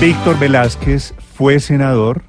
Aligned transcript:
Víctor 0.00 0.38
Velázquez 0.38 1.14
fue 1.34 1.58
senador 1.58 2.22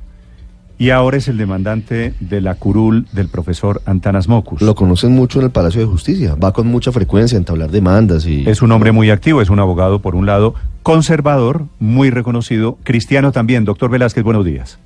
y 0.78 0.91
ahora 0.91 1.18
es 1.18 1.28
el 1.28 1.38
demandante 1.38 2.14
de 2.20 2.40
la 2.40 2.55
curul 2.55 3.08
del 3.12 3.30
profesor 3.30 3.82
Antanas 3.86 4.27
Mocus. 4.27 4.62
Lo 4.62 4.76
conocen 4.76 5.12
mucho 5.12 5.40
en 5.40 5.46
el 5.46 5.52
Palacio 5.52 5.82
de 5.82 5.88
Justicia. 5.88 6.36
Va 6.36 6.54
con 6.54 6.68
mucha 6.68 6.91
frecuencia 6.91 7.38
a 7.38 7.40
entablar 7.40 7.70
demandas 7.72 8.26
y... 8.26 8.48
Es 8.50 8.62
un 8.62 8.72
hombre 8.72 8.91
muy 8.91 9.10
activo, 9.10 9.41
es 9.41 9.50
un 9.50 9.60
abogado, 9.60 10.00
por 10.00 10.16
un 10.16 10.26
lado, 10.26 10.55
conservador, 10.84 11.66
muy 11.80 12.10
reconocido, 12.10 12.77
cristiano 12.84 13.32
también. 13.32 13.66
Doctor 13.66 13.90
Velázquez, 13.90 14.24
buenos 14.24 14.46
días. 14.46 14.80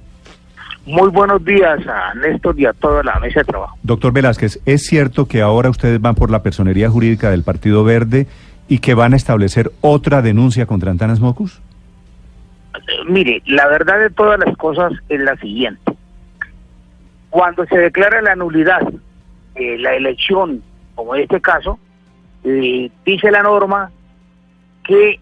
Muy 0.85 1.09
buenos 1.09 1.45
días 1.45 1.79
a 1.87 2.15
Néstor 2.15 2.59
y 2.59 2.65
a 2.65 2.73
toda 2.73 3.03
la 3.03 3.19
mesa 3.19 3.41
de 3.41 3.45
trabajo. 3.45 3.77
Doctor 3.83 4.11
Velázquez, 4.11 4.59
¿es 4.65 4.83
cierto 4.83 5.27
que 5.27 5.41
ahora 5.41 5.69
ustedes 5.69 6.01
van 6.01 6.15
por 6.15 6.31
la 6.31 6.41
personería 6.41 6.89
jurídica 6.89 7.29
del 7.29 7.43
Partido 7.43 7.83
Verde 7.83 8.27
y 8.71 8.79
que 8.79 8.93
van 8.93 9.11
a 9.11 9.17
establecer 9.17 9.69
otra 9.81 10.21
denuncia 10.21 10.65
contra 10.65 10.91
Antanas 10.91 11.19
Mocus? 11.19 11.61
Mire, 13.05 13.43
la 13.45 13.67
verdad 13.67 13.99
de 13.99 14.09
todas 14.09 14.39
las 14.39 14.55
cosas 14.55 14.93
es 15.09 15.19
la 15.19 15.35
siguiente. 15.35 15.91
Cuando 17.29 17.65
se 17.65 17.77
declara 17.77 18.21
la 18.21 18.33
nulidad 18.33 18.79
de 19.55 19.77
la 19.77 19.93
elección, 19.95 20.63
como 20.95 21.15
en 21.15 21.23
este 21.23 21.41
caso, 21.41 21.79
eh, 22.45 22.89
dice 23.05 23.29
la 23.29 23.43
norma 23.43 23.91
que 24.85 25.19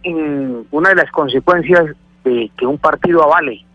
una 0.70 0.90
de 0.90 0.96
las 0.96 1.10
consecuencias 1.10 1.96
de 2.24 2.52
que 2.56 2.68
un 2.68 2.78
partido 2.78 3.24
avale 3.24 3.66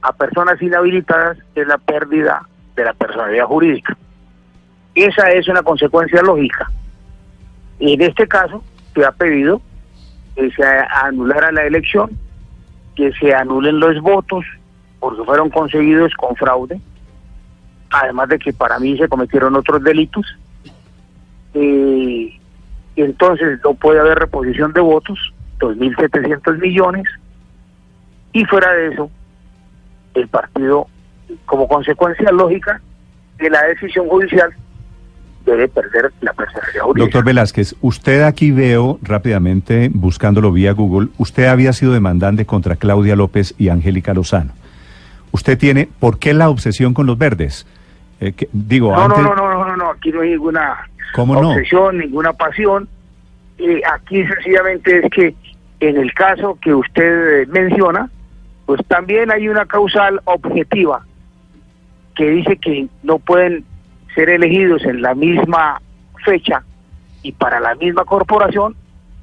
a 0.00 0.14
personas 0.14 0.62
inhabilitadas 0.62 1.36
es 1.54 1.66
la 1.66 1.76
pérdida 1.76 2.48
de 2.74 2.84
la 2.86 2.94
personalidad 2.94 3.44
jurídica. 3.44 3.98
Esa 4.94 5.30
es 5.30 5.46
una 5.46 5.62
consecuencia 5.62 6.22
lógica. 6.22 6.70
En 7.80 8.00
este 8.00 8.26
caso, 8.26 8.64
se 8.94 9.04
ha 9.04 9.12
pedido 9.12 9.60
que 10.36 10.50
se 10.50 10.64
anulara 10.64 11.52
la 11.52 11.64
elección 11.64 12.10
que 12.94 13.12
se 13.14 13.34
anulen 13.34 13.80
los 13.80 14.00
votos 14.00 14.44
porque 15.00 15.22
fueron 15.24 15.50
conseguidos 15.50 16.14
con 16.14 16.34
fraude, 16.36 16.80
además 17.90 18.28
de 18.28 18.38
que 18.38 18.52
para 18.52 18.78
mí 18.78 18.96
se 18.96 19.08
cometieron 19.08 19.54
otros 19.54 19.82
delitos. 19.82 20.24
Eh, 21.52 22.38
entonces 22.96 23.60
no 23.62 23.74
puede 23.74 24.00
haber 24.00 24.18
reposición 24.18 24.72
de 24.72 24.80
votos, 24.80 25.18
2.700 25.58 26.58
millones, 26.58 27.04
y 28.32 28.44
fuera 28.46 28.72
de 28.72 28.88
eso, 28.88 29.10
el 30.14 30.28
partido, 30.28 30.86
como 31.44 31.68
consecuencia 31.68 32.30
lógica 32.32 32.80
de 33.36 33.50
la 33.50 33.62
decisión 33.64 34.08
judicial, 34.08 34.54
debe 35.44 35.68
perder 35.68 36.12
la 36.20 36.32
personalidad 36.32 36.82
jurídica. 36.82 37.04
Doctor 37.04 37.24
Velázquez, 37.24 37.74
usted 37.80 38.22
aquí 38.22 38.50
veo 38.50 38.98
rápidamente, 39.02 39.90
buscándolo 39.92 40.52
vía 40.52 40.72
Google, 40.72 41.08
usted 41.18 41.46
había 41.46 41.72
sido 41.72 41.92
demandante 41.92 42.46
contra 42.46 42.76
Claudia 42.76 43.14
López 43.16 43.54
y 43.58 43.68
Angélica 43.68 44.14
Lozano. 44.14 44.52
Usted 45.32 45.58
tiene, 45.58 45.88
¿por 45.98 46.18
qué 46.18 46.32
la 46.32 46.48
obsesión 46.48 46.94
con 46.94 47.06
los 47.06 47.18
verdes? 47.18 47.66
Eh, 48.20 48.32
que- 48.32 48.48
digo, 48.52 48.92
No, 48.94 49.02
antes, 49.04 49.22
no, 49.22 49.34
no, 49.34 49.50
no, 49.50 49.64
no, 49.66 49.76
no, 49.76 49.90
aquí 49.90 50.12
no 50.12 50.20
hay 50.22 50.30
ninguna 50.30 50.76
¿Cómo 51.14 51.34
no? 51.40 51.50
obsesión, 51.50 51.98
ninguna 51.98 52.32
pasión. 52.32 52.88
Eh, 53.58 53.80
aquí 53.92 54.24
sencillamente 54.26 54.98
es 55.04 55.10
que 55.10 55.34
en 55.80 55.96
el 55.96 56.12
caso 56.14 56.56
que 56.62 56.72
usted 56.72 57.42
eh, 57.42 57.46
menciona, 57.46 58.08
pues 58.66 58.80
también 58.88 59.30
hay 59.30 59.48
una 59.48 59.66
causal 59.66 60.20
objetiva 60.24 61.04
que 62.14 62.30
dice 62.30 62.56
que 62.56 62.86
no 63.02 63.18
pueden 63.18 63.64
ser 64.14 64.30
elegidos 64.30 64.84
en 64.84 65.02
la 65.02 65.14
misma 65.14 65.80
fecha 66.24 66.62
y 67.22 67.32
para 67.32 67.60
la 67.60 67.74
misma 67.74 68.04
corporación 68.04 68.74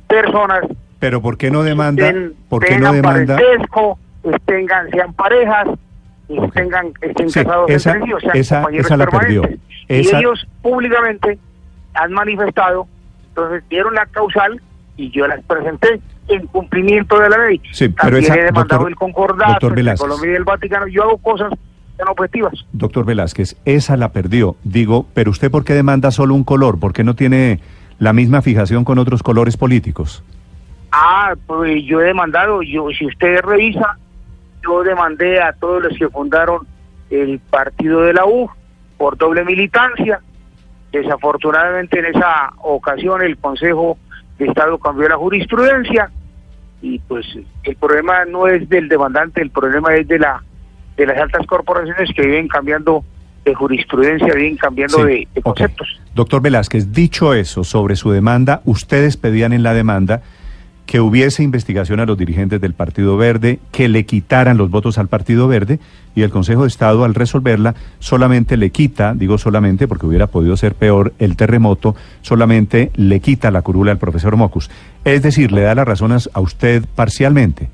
personas 0.07 0.61
pero 0.99 1.21
¿por 1.21 1.37
qué 1.37 1.49
no 1.49 1.63
demanda? 1.63 2.07
estén- 2.09 2.33
¿Por 2.49 2.63
qué 2.63 2.77
no 2.77 2.93
demanda? 2.93 3.35
parentesco, 3.37 3.97
tengan, 4.45 4.87
sean 4.91 5.13
parejas, 5.13 5.67
tengan, 6.53 6.93
estén 7.01 7.29
Sí, 7.29 7.39
casados 7.43 7.69
esa- 7.71 7.93
entre 7.93 8.07
ellos, 8.07 8.21
sean 8.21 8.37
esa- 8.37 8.55
compañeros 8.61 8.85
esa 8.85 8.97
la 8.97 9.07
perdió. 9.07 9.41
Esa- 9.87 10.17
Y 10.17 10.19
ellos 10.19 10.47
públicamente 10.61 11.39
han 11.95 12.11
manifestado, 12.13 12.87
entonces 13.29 13.63
dieron 13.67 13.95
la 13.95 14.05
causal 14.05 14.61
y 14.95 15.09
yo 15.09 15.25
las 15.27 15.43
presenté 15.43 15.99
en 16.27 16.45
cumplimiento 16.47 17.19
de 17.19 17.29
la 17.29 17.47
ley. 17.47 17.59
Sí, 17.71 17.89
pero 17.89 17.95
También 18.11 18.23
esa- 18.23 18.35
he 18.35 18.43
demandado 18.43 18.67
doctor- 18.83 18.89
el 18.89 18.95
concordato 18.95 19.67
entre. 19.69 19.97
Colombia 19.97 20.31
y 20.31 20.35
el 20.35 20.43
Vaticano. 20.43 20.87
Yo 20.87 21.01
hago 21.03 21.17
cosas 21.17 21.51
objetivas. 22.09 22.65
Doctor 22.73 23.05
Velázquez, 23.05 23.55
esa 23.65 23.97
la 23.97 24.09
perdió. 24.09 24.55
Digo, 24.63 25.05
pero 25.13 25.31
usted 25.31 25.51
¿por 25.51 25.63
qué 25.63 25.73
demanda 25.73 26.11
solo 26.11 26.35
un 26.35 26.43
color? 26.43 26.79
¿Por 26.79 26.93
qué 26.93 27.03
no 27.03 27.15
tiene 27.15 27.59
la 27.99 28.13
misma 28.13 28.41
fijación 28.41 28.83
con 28.83 28.97
otros 28.97 29.23
colores 29.23 29.57
políticos? 29.57 30.23
Ah, 30.91 31.35
pues 31.47 31.83
yo 31.85 32.01
he 32.01 32.05
demandado, 32.05 32.61
yo 32.61 32.87
si 32.97 33.05
usted 33.05 33.41
revisa, 33.41 33.97
yo 34.63 34.83
demandé 34.83 35.41
a 35.41 35.53
todos 35.53 35.83
los 35.83 35.97
que 35.97 36.09
fundaron 36.09 36.67
el 37.09 37.39
partido 37.39 38.01
de 38.01 38.13
la 38.13 38.25
U 38.25 38.49
por 38.97 39.17
doble 39.17 39.45
militancia. 39.45 40.19
Desafortunadamente 40.91 41.99
en 41.99 42.07
esa 42.07 42.51
ocasión 42.61 43.21
el 43.21 43.37
Consejo 43.37 43.97
de 44.37 44.47
Estado 44.47 44.77
cambió 44.77 45.07
la 45.07 45.17
jurisprudencia 45.17 46.11
y 46.81 46.99
pues 46.99 47.25
el 47.63 47.75
problema 47.75 48.25
no 48.25 48.47
es 48.47 48.67
del 48.67 48.89
demandante, 48.89 49.41
el 49.41 49.51
problema 49.51 49.95
es 49.95 50.07
de 50.07 50.19
la 50.19 50.43
de 51.01 51.07
las 51.07 51.17
altas 51.17 51.45
corporaciones 51.47 52.09
que 52.15 52.21
viven 52.21 52.47
cambiando 52.47 53.03
de 53.43 53.55
jurisprudencia, 53.55 54.33
viven 54.35 54.55
cambiando 54.55 54.97
Sí, 55.07 55.27
de, 55.33 55.41
conceptos. 55.41 55.99
Doctor 56.13 56.41
Velázquez, 56.41 56.91
dicho 56.91 57.33
eso 57.33 57.63
sobre 57.63 57.95
su 57.95 58.11
demanda, 58.11 58.61
ustedes 58.65 59.17
pedían 59.17 59.51
en 59.51 59.63
la 59.63 59.73
demanda 59.73 60.21
que 60.85 60.99
hubiese 60.99 61.41
investigación 61.41 61.99
a 62.01 62.05
los 62.05 62.17
dirigentes 62.17 62.59
del 62.59 62.73
Partido 62.73 63.15
Verde, 63.17 63.59
que 63.71 63.87
le 63.87 64.05
quitaran 64.05 64.57
los 64.57 64.69
votos 64.69 64.97
al 64.97 65.07
Partido 65.07 65.47
Verde, 65.47 65.79
y 66.15 66.21
el 66.23 66.29
Consejo 66.29 66.63
de 66.63 66.67
Estado 66.67 67.05
al 67.05 67.15
resolverla 67.15 67.75
solamente 67.99 68.57
le 68.57 68.71
quita, 68.71 69.13
digo 69.13 69.37
solamente 69.37 69.87
porque 69.87 70.05
hubiera 70.05 70.27
podido 70.27 70.57
ser 70.57 70.75
peor 70.75 71.13
el 71.17 71.37
terremoto, 71.37 71.95
solamente 72.21 72.91
le 72.95 73.21
quita 73.21 73.51
la 73.51 73.61
curula 73.61 73.91
al 73.93 73.99
profesor 73.99 74.35
Mocus. 74.35 74.69
Es 75.05 75.23
decir, 75.23 75.51
le 75.51 75.61
da 75.61 75.73
las 75.75 75.87
razones 75.87 76.29
a 76.33 76.41
usted 76.41 76.83
parcialmente. 76.93 77.69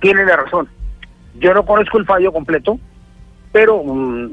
tiene 0.00 0.24
la 0.24 0.36
razón. 0.36 0.68
Yo 1.40 1.54
no 1.54 1.64
conozco 1.64 1.98
el 1.98 2.04
fallo 2.06 2.32
completo, 2.32 2.78
pero 3.52 3.82
mm, 3.82 4.28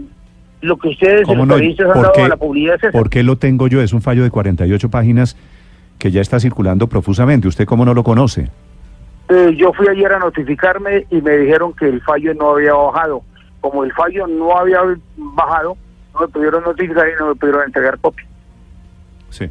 lo 0.61 0.77
que 0.77 0.89
ustedes, 0.89 1.23
¿Cómo 1.25 1.39
los 1.39 1.47
no? 1.47 1.53
periodistas, 1.55 1.88
han 1.88 1.93
¿Por 1.93 2.01
dado 2.03 2.13
qué- 2.13 2.21
a 2.23 2.27
la 2.29 2.38
publicidad 2.38 2.75
es 2.75 2.83
eso. 2.83 2.91
¿Por 2.91 3.09
qué 3.09 3.23
lo 3.23 3.38
tengo 3.38 3.67
yo? 3.67 3.81
Es 3.81 3.93
un 3.93 4.01
fallo 4.01 4.23
de 4.23 4.31
48 4.31 4.89
páginas 4.89 5.35
que 5.99 6.11
ya 6.11 6.21
está 6.21 6.39
circulando 6.39 6.88
profusamente. 6.88 7.47
¿Usted 7.47 7.65
cómo 7.65 7.85
no 7.85 7.94
lo 7.94 8.03
conoce? 8.03 8.49
Eh, 9.29 9.55
yo 9.57 9.73
fui 9.73 9.88
ayer 9.88 10.11
a 10.13 10.19
notificarme 10.19 11.05
y 11.09 11.21
me 11.21 11.38
dijeron 11.38 11.73
que 11.73 11.85
el 11.88 12.01
fallo 12.01 12.33
no 12.33 12.51
había 12.51 12.73
bajado. 12.73 13.21
Como 13.61 13.83
el 13.83 13.91
fallo 13.94 14.27
no 14.27 14.55
había 14.57 14.79
bajado, 15.17 15.75
no 16.13 16.21
me 16.21 16.27
pudieron 16.27 16.63
notificar 16.63 17.07
y 17.07 17.19
no 17.19 17.29
me 17.29 17.35
pudieron 17.35 17.63
entregar 17.63 17.97
copia. 17.99 18.25
Sí. 19.31 19.49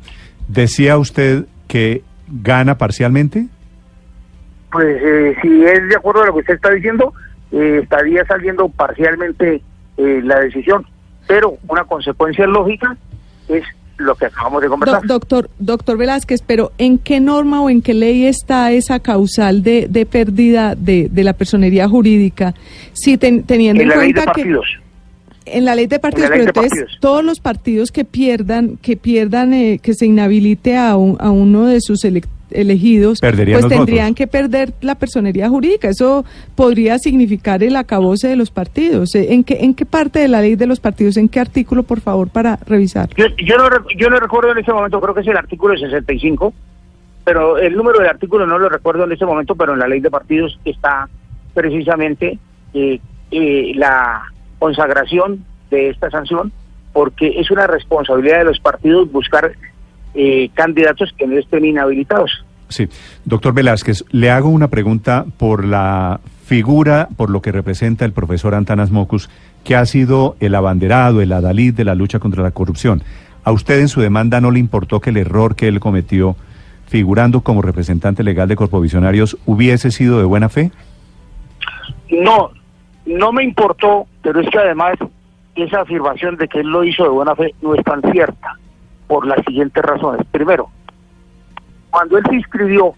Decía 0.48 0.97
usted 0.98 1.47
que 1.66 2.03
gana 2.28 2.78
parcialmente. 2.78 3.47
Pues 4.70 4.87
eh, 5.02 5.37
si 5.43 5.64
es 5.64 5.88
de 5.88 5.96
acuerdo 5.96 6.23
a 6.23 6.26
lo 6.26 6.34
que 6.34 6.40
usted 6.40 6.55
está 6.55 6.70
diciendo, 6.70 7.12
eh, 7.55 7.81
estaría 7.83 8.25
saliendo 8.27 8.69
parcialmente 8.69 9.62
eh, 9.97 10.21
la 10.23 10.41
decisión. 10.41 10.85
Pero 11.27 11.56
una 11.69 11.85
consecuencia 11.85 12.47
lógica 12.47 12.97
es 13.49 13.62
lo 13.97 14.15
que 14.17 14.27
acabamos 14.27 14.61
de 14.61 14.67
Do- 14.67 14.71
conversar. 14.73 15.06
doctor, 15.06 15.49
doctor 15.61 15.97
Velázquez, 15.97 16.43
pero 16.45 16.73
¿en 16.79 16.99
qué 16.99 17.21
norma 17.21 17.62
o 17.62 17.71
en 17.71 17.81
qué 17.81 17.95
ley 17.95 18.27
está 18.27 18.73
esa 18.73 18.99
causal 18.99 19.62
de, 19.62 19.87
de 19.89 20.05
pérdida 20.05 20.75
de, 20.75 21.09
de 21.11 21.25
la 21.25 21.33
personería 21.33 21.89
jurídica? 21.89 22.55
Si 22.93 23.17
ten- 23.17 23.45
teniendo 23.45 23.83
en 23.83 23.91
en, 23.91 23.97
la 23.97 24.03
ley 24.03 24.12
de 24.12 24.15
cuenta 24.15 24.33
que 24.33 24.43
partidos. 24.43 24.67
en 25.47 25.65
la 25.65 25.75
ley 25.77 25.87
de 25.87 25.99
partidos, 26.01 26.31
ley 26.31 26.39
pero 26.41 26.45
de 26.45 26.49
entonces 26.51 26.71
partidos. 26.81 26.99
todos 27.01 27.25
los 27.25 27.39
partidos 27.41 27.93
que 27.93 28.05
pierdan, 28.05 28.77
que 28.83 28.97
pierdan, 28.97 29.55
eh, 29.55 29.79
que 29.81 29.95
se 29.95 30.06
inhabilite 30.06 30.77
a, 30.77 30.97
un- 30.97 31.17
a 31.21 31.31
uno 31.31 31.67
de 31.67 31.81
sus 31.81 32.05
elec- 32.05 32.27
elegidos, 32.55 33.21
Perderían 33.21 33.61
pues 33.61 33.73
tendrían 33.73 34.06
votos. 34.09 34.17
que 34.17 34.27
perder 34.27 34.73
la 34.81 34.95
personería 34.95 35.49
jurídica. 35.49 35.89
Eso 35.89 36.25
podría 36.55 36.99
significar 36.99 37.62
el 37.62 37.77
acabose 37.77 38.29
de 38.29 38.37
los 38.37 38.51
partidos. 38.51 39.15
Eh, 39.15 39.35
¿En 39.35 39.45
qué, 39.45 39.59
¿En 39.61 39.75
qué 39.75 39.85
parte 39.85 40.21
de 40.21 40.29
la 40.29 40.41
ley 40.41 40.56
de 40.56 40.67
los 40.67 40.81
partidos, 40.81 41.17
en 41.17 41.29
qué 41.29 41.41
artículo, 41.41 41.83
por 41.83 42.01
favor, 42.01 42.29
para 42.29 42.59
revisar? 42.67 43.09
Yo, 43.17 43.27
yo, 43.37 43.59
no, 43.59 43.69
yo 43.97 44.09
no 44.09 44.19
recuerdo 44.19 44.53
en 44.53 44.59
este 44.59 44.73
momento, 44.73 45.01
creo 45.01 45.15
que 45.15 45.21
es 45.21 45.27
el 45.27 45.37
artículo 45.37 45.77
65, 45.77 46.55
pero 47.25 47.59
el 47.59 47.75
número 47.75 48.01
de 48.01 48.09
artículos 48.09 48.47
no 48.47 48.59
lo 48.59 48.69
recuerdo 48.69 49.05
en 49.05 49.12
este 49.12 49.27
momento, 49.27 49.55
pero 49.55 49.73
en 49.73 49.79
la 49.79 49.89
ley 49.89 50.01
de 50.01 50.11
partidos 50.11 50.59
está 50.65 51.09
precisamente 51.55 52.39
eh, 52.75 53.01
eh, 53.31 53.73
la 53.75 54.23
consagración 54.59 55.45
de 55.71 55.91
esta 55.91 56.11
sanción, 56.11 56.53
porque 56.93 57.41
es 57.41 57.51
una 57.51 57.67
responsabilidad 57.67 58.39
de 58.39 58.45
los 58.45 58.61
partidos 58.61 59.11
buscar 59.11 59.53
eh, 60.15 60.51
candidatos 60.55 61.12
que 61.17 61.27
no 61.27 61.39
estén 61.39 61.65
inhabilitados. 61.65 62.44
Sí, 62.69 62.88
doctor 63.25 63.55
Velázquez, 63.55 64.05
le 64.11 64.31
hago 64.31 64.49
una 64.49 64.69
pregunta 64.69 65.26
por 65.37 65.64
la 65.64 66.20
figura, 66.44 67.08
por 67.16 67.31
lo 67.31 67.40
que 67.43 67.52
representa 67.52 68.05
el 68.05 68.12
profesor 68.12 68.55
Antanas 68.55 68.90
Mocus, 68.90 69.31
que 69.64 69.76
ha 69.76 69.87
sido 69.87 70.37
el 70.40 70.55
abanderado, 70.55 71.20
el 71.20 71.32
adalid 71.32 71.75
de 71.75 71.84
la 71.84 71.94
lucha 71.94 72.19
contra 72.19 72.43
la 72.43 72.50
corrupción. 72.50 73.02
¿A 73.44 73.52
usted 73.52 73.81
en 73.81 73.88
su 73.88 74.00
demanda 74.00 74.40
no 74.40 74.50
le 74.50 74.58
importó 74.58 75.00
que 75.00 75.11
el 75.11 75.16
error 75.16 75.56
que 75.56 75.69
él 75.69 75.81
cometió, 75.81 76.37
figurando 76.87 77.40
como 77.40 77.62
representante 77.62 78.22
legal 78.22 78.49
de 78.49 78.56
corpovisionarios, 78.56 79.37
hubiese 79.46 79.90
sido 79.90 80.19
de 80.19 80.25
buena 80.25 80.49
fe? 80.49 80.70
No, 82.10 82.50
no 83.06 83.32
me 83.32 83.44
importó, 83.44 84.06
pero 84.22 84.40
es 84.40 84.49
que 84.50 84.58
además 84.58 84.96
esa 85.56 85.81
afirmación 85.81 86.37
de 86.37 86.49
que 86.49 86.60
él 86.60 86.69
lo 86.69 86.84
hizo 86.84 87.05
de 87.05 87.10
buena 87.10 87.34
fe 87.34 87.55
no 87.62 87.75
es 87.75 87.84
tan 87.84 88.02
cierta, 88.12 88.58
por 89.06 89.26
las 89.26 89.44
siguientes 89.44 89.82
razones. 89.82 90.26
Primero, 90.31 90.70
cuando 91.94 92.19
él 92.19 92.25
se 92.29 92.35
inscribió, 92.35 92.93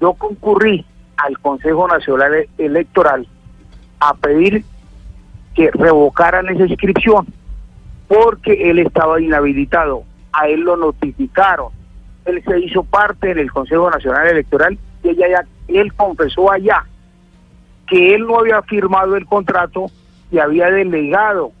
yo 0.00 0.14
concurrí 0.14 0.82
al 1.18 1.38
Consejo 1.40 1.86
Nacional 1.86 2.48
Electoral 2.56 3.28
a 4.00 4.14
pedir 4.14 4.64
que 5.54 5.70
revocaran 5.72 6.48
esa 6.48 6.64
inscripción 6.64 7.26
porque 8.08 8.70
él 8.70 8.78
estaba 8.78 9.20
inhabilitado. 9.20 10.04
A 10.32 10.48
él 10.48 10.60
lo 10.60 10.78
notificaron. 10.78 11.68
Él 12.24 12.42
se 12.46 12.60
hizo 12.60 12.82
parte 12.82 13.32
en 13.32 13.40
el 13.40 13.52
Consejo 13.52 13.90
Nacional 13.90 14.26
Electoral 14.26 14.78
y 15.02 15.10
ella 15.10 15.44
él 15.68 15.92
confesó 15.92 16.50
allá 16.50 16.82
que 17.86 18.14
él 18.14 18.26
no 18.26 18.38
había 18.38 18.62
firmado 18.62 19.16
el 19.16 19.26
contrato 19.26 19.90
y 20.32 20.38
había 20.38 20.70
delegado 20.70 21.52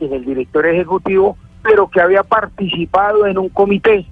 en 0.00 0.14
el 0.14 0.24
director 0.24 0.64
ejecutivo, 0.64 1.36
pero 1.62 1.88
que 1.88 2.00
había 2.00 2.22
participado 2.22 3.26
en 3.26 3.36
un 3.36 3.50
comité 3.50 4.06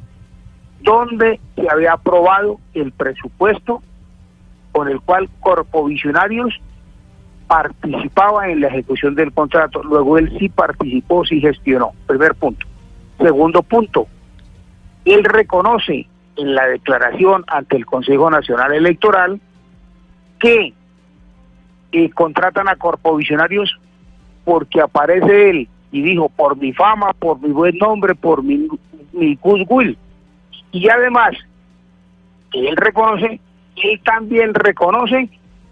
donde 0.81 1.41
se 1.55 1.67
había 1.71 1.93
aprobado 1.93 2.59
el 2.75 2.93
presupuesto 2.93 3.83
con 4.73 4.89
el 4.89 5.01
cual 5.01 5.29
Corpovisionarios 5.41 6.55
participaba 7.47 8.49
en 8.49 8.61
la 8.61 8.69
ejecución 8.69 9.15
del 9.15 9.33
contrato. 9.33 9.83
Luego 9.83 10.19
él 10.19 10.33
sí 10.39 10.49
participó, 10.49 11.25
sí 11.25 11.41
gestionó. 11.41 11.93
Primer 12.07 12.35
punto. 12.35 12.67
Segundo 13.19 13.63
punto, 13.63 14.07
él 15.05 15.25
reconoce 15.25 16.07
en 16.37 16.55
la 16.55 16.67
declaración 16.67 17.45
ante 17.49 17.77
el 17.77 17.87
Consejo 17.87 18.31
Nacional 18.31 18.73
Electoral 18.73 19.41
que 20.39 20.73
eh, 21.93 22.11
contratan 22.11 22.69
a 22.69 22.77
corpovisionarios 22.77 23.79
porque 24.45 24.81
aparece 24.81 25.51
él 25.51 25.69
y 25.93 26.03
dijo 26.03 26.29
por 26.29 26.57
mi 26.57 26.73
fama, 26.73 27.13
por 27.19 27.41
mi 27.41 27.51
buen 27.51 27.77
nombre, 27.79 28.15
por 28.15 28.43
mi, 28.43 28.69
mi 29.13 29.35
goodwill. 29.43 29.99
Y 30.73 30.89
además, 30.89 31.33
él 32.53 32.77
reconoce, 32.77 33.41
él 33.77 34.01
también 34.05 34.55
reconoce 34.55 35.29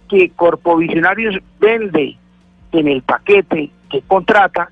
que 0.08 0.30
Corpovisionarios 0.30 1.36
vende 1.60 2.16
en 2.72 2.88
el 2.88 3.02
paquete 3.02 3.70
que 3.90 4.02
contrata, 4.02 4.70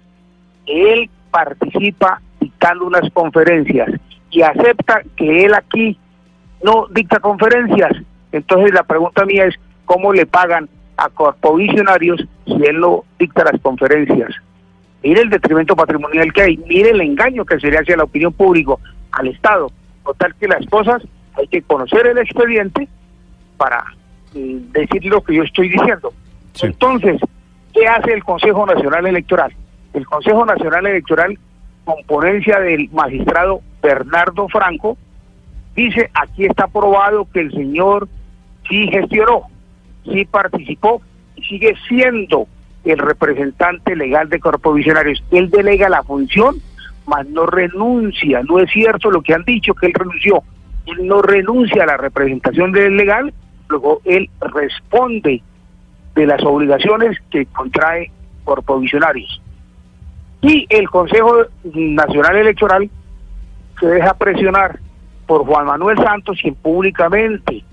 él 0.67 1.09
participa 1.31 2.21
dictando 2.41 2.87
unas 2.87 3.11
conferencias 3.13 3.89
y 4.31 4.43
acepta 4.43 5.03
que 5.17 5.45
él 5.45 5.55
aquí 5.55 5.99
no 6.63 6.87
dicta 6.91 7.21
conferencias. 7.21 7.93
Entonces 8.33 8.73
la 8.73 8.83
pregunta 8.83 9.25
mía 9.25 9.47
es, 9.47 9.55
¿cómo 9.85 10.13
le 10.13 10.27
pagan 10.27 10.69
a 10.97 11.09
Corpovisionarios 11.11 12.25
si 12.47 12.65
él 12.65 12.81
no 12.81 13.05
dicta 13.19 13.45
las 13.45 13.61
conferencias? 13.61 14.31
Mire 15.03 15.23
el 15.23 15.31
detrimento 15.31 15.77
patrimonial 15.77 16.33
que 16.33 16.43
hay, 16.43 16.57
mire 16.57 16.91
el 16.91 17.01
engaño 17.01 17.45
que 17.45 17.61
se 17.61 17.71
le 17.71 17.79
hace 17.79 17.95
a 17.95 17.99
la 17.99 18.05
opinión 18.05 18.33
pública, 18.33 18.75
al 19.13 19.29
Estado. 19.29 19.71
Total 20.07 20.35
que 20.37 20.47
las 20.47 20.65
cosas 20.67 21.03
hay 21.37 21.49
que 21.49 21.63
conocer 21.63 22.07
el 22.07 22.19
expediente 22.19 22.89
para 23.57 23.85
eh, 24.35 24.61
decir 24.71 25.05
lo 25.07 25.21
que 25.21 25.35
yo 25.35 25.43
estoy 25.43 25.69
diciendo. 25.69 26.13
Entonces, 26.63 27.21
¿qué 27.75 27.87
hace 27.89 28.13
el 28.13 28.23
Consejo 28.23 28.65
Nacional 28.65 29.07
Electoral? 29.07 29.53
El 29.93 30.07
Consejo 30.07 30.47
Nacional 30.47 30.87
Electoral, 30.87 31.37
con 31.85 31.97
ponencia 32.07 32.61
del 32.61 32.89
magistrado 32.91 33.61
Bernardo 33.83 34.49
Franco, 34.49 34.97
dice, 35.75 36.09
aquí 36.15 36.47
está 36.47 36.69
probado 36.69 37.27
que 37.33 37.41
el 37.41 37.51
señor 37.51 38.09
sí 38.69 38.89
gestionó, 38.89 39.43
sí 40.05 40.25
participó 40.25 41.03
y 41.35 41.43
sigue 41.43 41.75
siendo 41.89 42.47
el 42.85 42.99
representante 42.99 43.97
legal 43.97 44.29
de 44.29 44.39
Corpovisionarios. 44.39 45.23
Él 45.33 45.51
delega 45.51 45.89
la 45.89 46.05
función, 46.05 46.57
mas 47.07 47.27
no 47.29 47.47
renuncia. 47.47 48.43
No 48.43 48.59
es 48.59 48.71
cierto 48.71 49.11
lo 49.11 49.23
que 49.23 49.35
han 49.35 49.45
dicho, 49.45 49.75
que 49.75 49.87
él 49.87 49.95
renunció. 49.95 50.43
Él 50.87 51.07
no 51.07 51.23
renuncia 51.23 51.83
a 51.83 51.87
la 51.87 51.97
representación 51.97 52.73
del 52.73 52.97
legal, 52.97 53.33
luego 53.69 54.01
él 54.05 54.31
responde 54.41 55.43
de 56.15 56.27
las 56.27 56.43
obligaciones 56.45 57.19
que 57.31 57.47
contrae 57.47 58.11
por 58.45 58.63
provisionarios. 58.63 59.41
Y 60.43 60.67
el 60.69 60.89
Consejo 60.89 61.47
Nacional 61.65 62.37
Electoral 62.37 62.89
se 63.81 63.87
deja 63.87 64.15
presionar 64.15 64.79
por 65.27 65.45
Juan 65.45 65.67
Manuel 65.67 65.99
Santos, 65.99 66.39
quien 66.41 66.55
públicamente 66.55 67.65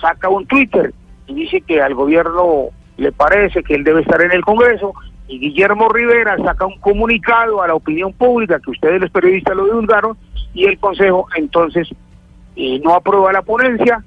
saca 0.00 0.28
un 0.28 0.46
Twitter 0.46 0.94
y 1.26 1.34
dice 1.34 1.60
que 1.60 1.80
al 1.80 1.94
gobierno 1.94 2.68
le 2.96 3.12
parece 3.12 3.62
que 3.62 3.74
él 3.74 3.84
debe 3.84 4.00
estar 4.00 4.20
en 4.22 4.32
el 4.32 4.42
Congreso, 4.42 4.94
y 5.30 5.38
Guillermo 5.38 5.88
Rivera 5.88 6.36
saca 6.38 6.66
un 6.66 6.76
comunicado 6.80 7.62
a 7.62 7.68
la 7.68 7.74
opinión 7.74 8.12
pública 8.12 8.58
que 8.58 8.72
ustedes 8.72 9.00
los 9.00 9.10
periodistas 9.12 9.56
lo 9.56 9.64
divulgaron, 9.64 10.18
y 10.52 10.64
el 10.64 10.76
Consejo 10.80 11.28
entonces 11.36 11.88
eh, 12.56 12.80
no 12.82 12.94
aprueba 12.94 13.32
la 13.32 13.42
ponencia 13.42 14.02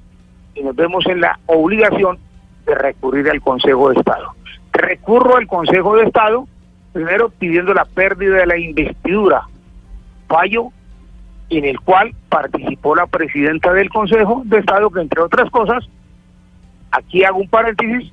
y 0.54 0.62
nos 0.62 0.76
vemos 0.76 1.06
en 1.06 1.22
la 1.22 1.38
obligación 1.46 2.18
de 2.66 2.74
recurrir 2.74 3.30
al 3.30 3.40
Consejo 3.40 3.88
de 3.88 4.00
Estado. 4.00 4.34
Recurro 4.74 5.36
al 5.36 5.46
Consejo 5.46 5.96
de 5.96 6.04
Estado, 6.04 6.46
primero 6.92 7.30
pidiendo 7.30 7.72
la 7.72 7.86
pérdida 7.86 8.36
de 8.36 8.46
la 8.46 8.58
investidura, 8.58 9.48
fallo 10.28 10.72
en 11.48 11.64
el 11.64 11.80
cual 11.80 12.14
participó 12.28 12.96
la 12.96 13.06
presidenta 13.06 13.72
del 13.72 13.88
Consejo 13.88 14.42
de 14.44 14.58
Estado, 14.58 14.90
que 14.90 15.00
entre 15.00 15.22
otras 15.22 15.50
cosas, 15.50 15.88
aquí 16.90 17.24
hago 17.24 17.38
un 17.38 17.48
paréntesis, 17.48 18.12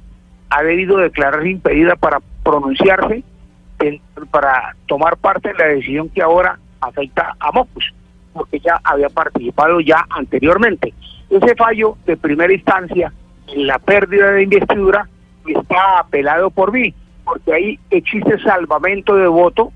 ha 0.52 0.62
debido 0.64 0.98
declararse 0.98 1.50
impedida 1.50 1.96
para 1.96 2.20
pronunciarse, 2.44 3.24
para 4.30 4.76
tomar 4.86 5.18
parte 5.18 5.50
en 5.50 5.58
la 5.58 5.66
decisión 5.68 6.10
que 6.10 6.22
ahora 6.22 6.60
afecta 6.82 7.36
a 7.40 7.52
Mocus, 7.54 7.94
porque 8.34 8.60
ya 8.60 8.80
había 8.84 9.10
participado 9.10 9.80
ya 9.80 10.06
anteriormente. 10.10 10.94
Ese 11.30 11.56
fallo 11.56 11.98
de 12.06 12.18
primera 12.18 12.54
instancia 12.54 13.14
en 13.48 13.66
la 13.66 13.80
pérdida 13.80 14.32
de 14.32 14.44
investidura 14.44 15.08
está 15.48 16.00
apelado 16.00 16.52
por 16.52 16.74
mí, 16.74 16.94
porque 17.24 17.54
ahí 17.54 17.80
existe 17.90 18.38
salvamento 18.40 19.16
de 19.16 19.28
voto 19.28 19.72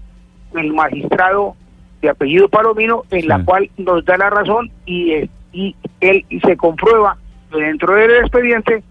del 0.53 0.74
magistrado 0.74 1.55
de 2.01 2.10
apellido 2.10 2.50
Palomino, 2.50 3.03
en 3.12 3.29
la 3.29 3.44
cual 3.46 3.70
nos 3.77 4.03
da 4.03 4.17
la 4.17 4.29
razón 4.29 4.70
y, 4.86 5.29
y 5.53 5.75
él 6.01 6.25
se 6.46 6.58
comprueba 6.58 7.17
que 7.50 7.62
dentro 7.62 7.96
del 7.96 8.12
expediente 8.17 8.84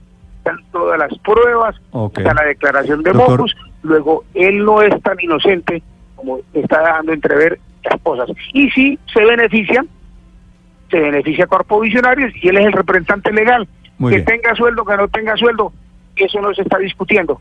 están 0.45 0.65
todas 0.73 0.99
las 0.99 1.17
pruebas, 1.19 1.75
está 2.17 2.35
la 2.35 2.45
declaración 2.45 3.03
de 3.03 3.13
Mocus, 3.15 3.57
luego 3.83 4.25
él 4.35 4.65
no 4.65 4.83
es 4.83 5.03
tan 5.03 5.19
inocente 5.21 5.83
como 6.17 6.39
está 6.53 6.83
dando 6.83 7.13
entrever 7.13 7.59
las 7.83 8.01
cosas. 8.03 8.29
Y 8.53 8.71
si 8.71 8.99
se 9.13 9.25
benefician 9.25 9.89
se 10.91 11.01
beneficia 11.01 11.47
Corpo 11.47 11.81
Visionarios 11.81 12.33
y 12.41 12.49
él 12.49 12.59
es 12.59 12.67
el 12.67 12.73
representante 12.73 13.33
legal. 13.33 13.67
que 13.99 14.21
tenga 14.21 14.55
sueldo, 14.55 14.85
que 14.85 14.97
no 14.97 15.09
tenga 15.09 15.37
sueldo, 15.37 15.73
eso 16.15 16.41
no 16.41 16.55
se 16.55 16.63
está 16.63 16.79
discutiendo. 16.79 17.41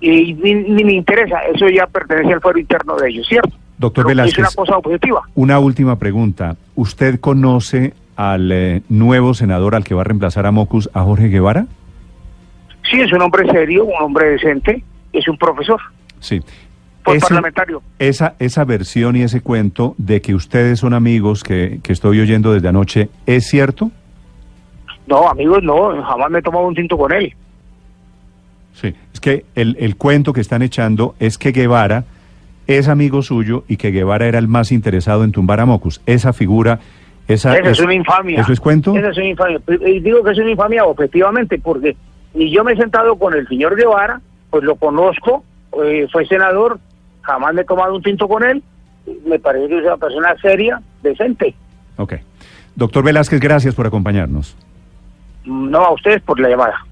Y 0.00 0.32
ni, 0.34 0.84
me 0.84 0.92
interesa, 0.92 1.40
eso 1.54 1.68
ya 1.68 1.86
pertenece 1.86 2.32
al 2.32 2.40
fuero 2.40 2.58
interno 2.58 2.96
de 2.96 3.10
ellos, 3.10 3.26
¿cierto? 3.28 3.50
Doctor 3.76 4.06
Velázquez, 4.06 4.32
es 4.32 4.38
una 4.38 4.64
cosa 4.64 4.78
objetiva. 4.78 5.22
Una 5.34 5.58
última 5.58 5.98
pregunta. 5.98 6.56
¿Usted 6.74 7.18
conoce 7.20 7.92
al 8.16 8.52
eh, 8.52 8.82
nuevo 8.88 9.34
senador 9.34 9.74
al 9.74 9.84
que 9.84 9.94
va 9.94 10.02
a 10.02 10.04
reemplazar 10.04 10.46
a 10.46 10.52
Mocus, 10.52 10.88
a 10.94 11.02
Jorge 11.02 11.28
Guevara? 11.28 11.66
Sí, 12.90 13.00
es 13.00 13.12
un 13.12 13.22
hombre 13.22 13.50
serio, 13.50 13.84
un 13.84 14.02
hombre 14.02 14.30
decente, 14.30 14.82
es 15.12 15.28
un 15.28 15.38
profesor. 15.38 15.80
Sí 16.18 16.42
parlamentario. 17.02 17.82
Esa, 17.98 18.34
esa 18.38 18.64
versión 18.64 19.16
y 19.16 19.22
ese 19.22 19.40
cuento 19.40 19.94
de 19.98 20.20
que 20.20 20.34
ustedes 20.34 20.80
son 20.80 20.94
amigos 20.94 21.42
que, 21.42 21.80
que 21.82 21.92
estoy 21.92 22.20
oyendo 22.20 22.52
desde 22.52 22.68
anoche, 22.68 23.08
¿es 23.26 23.46
cierto? 23.46 23.90
No, 25.06 25.28
amigos 25.28 25.62
no, 25.62 26.02
jamás 26.02 26.30
me 26.30 26.38
he 26.38 26.42
tomado 26.42 26.66
un 26.66 26.74
tinto 26.74 26.96
con 26.96 27.12
él. 27.12 27.34
Sí, 28.74 28.94
es 29.12 29.20
que 29.20 29.44
el, 29.54 29.76
el 29.80 29.96
cuento 29.96 30.32
que 30.32 30.40
están 30.40 30.62
echando 30.62 31.14
es 31.18 31.36
que 31.38 31.52
Guevara 31.52 32.04
es 32.66 32.88
amigo 32.88 33.22
suyo 33.22 33.64
y 33.66 33.76
que 33.76 33.90
Guevara 33.90 34.26
era 34.26 34.38
el 34.38 34.46
más 34.46 34.70
interesado 34.70 35.24
en 35.24 35.32
tumbar 35.32 35.60
a 35.60 35.66
Mocus. 35.66 36.00
Esa 36.06 36.32
figura 36.32 36.78
Esa, 37.26 37.56
Esa 37.56 37.70
es 37.70 37.80
una 37.80 37.94
infamia. 37.94 38.40
¿Eso 38.40 38.52
es 38.52 38.60
cuento? 38.60 38.96
Esa 38.96 39.10
es 39.10 39.16
una 39.16 39.26
infamia. 39.26 39.60
Y 39.86 40.00
digo 40.00 40.22
que 40.22 40.30
es 40.30 40.38
una 40.38 40.50
infamia 40.50 40.84
objetivamente 40.84 41.58
porque 41.58 41.96
y 42.34 42.50
yo 42.50 42.64
me 42.64 42.72
he 42.72 42.76
sentado 42.76 43.16
con 43.16 43.34
el 43.34 43.46
señor 43.48 43.76
Guevara, 43.76 44.20
pues 44.50 44.64
lo 44.64 44.76
conozco, 44.76 45.44
eh, 45.82 46.06
fue 46.10 46.26
senador, 46.26 46.78
jamás 47.22 47.54
me 47.54 47.62
he 47.62 47.64
tomado 47.64 47.94
un 47.94 48.02
tinto 48.02 48.28
con 48.28 48.44
él, 48.44 48.62
me 49.26 49.38
parece 49.38 49.68
que 49.68 49.78
es 49.78 49.84
una 49.84 49.96
persona 49.96 50.36
seria, 50.40 50.80
decente. 51.02 51.54
Ok. 51.96 52.14
Doctor 52.76 53.04
Velázquez, 53.04 53.40
gracias 53.40 53.74
por 53.74 53.86
acompañarnos. 53.86 54.56
No 55.44 55.78
a 55.78 55.92
ustedes 55.92 56.22
por 56.22 56.38
la 56.38 56.48
llamada. 56.48 56.86